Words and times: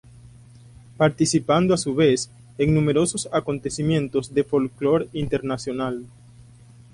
Participando 0.97 1.75
a 1.75 1.77
su 1.77 1.93
vez 1.93 2.31
en 2.57 2.73
numerosos 2.73 3.29
acontecimientos 3.31 4.33
de 4.33 4.43
folklore 4.43 5.07
internacional. 5.13 6.07